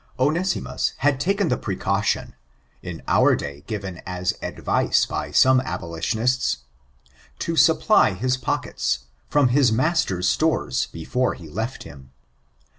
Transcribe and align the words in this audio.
Onesimus 0.17 0.93
had 0.97 1.19
taken 1.19 1.49
the 1.49 1.57
precaution, 1.59 2.33
in 2.81 3.03
our 3.07 3.35
day 3.35 3.63
given 3.67 4.01
as 4.07 4.33
advice 4.41 5.05
by 5.05 5.29
some 5.31 5.59
aboli 5.61 5.99
tionists, 5.99 6.57
to 7.37 7.55
supply 7.55 8.13
his 8.13 8.35
pockets, 8.35 9.03
from 9.29 9.49
his 9.49 9.71
master's 9.71 10.27
stores, 10.27 10.87
before 10.87 11.35
he 11.35 11.47
left 11.47 11.83
him. 11.83 12.09